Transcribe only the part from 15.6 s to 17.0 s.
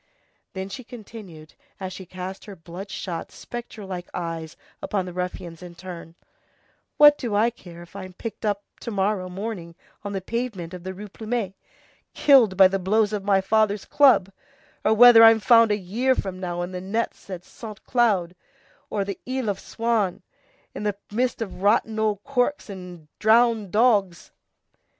a year from now in the